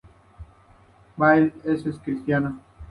[1.15, 2.59] Baird es cristiano.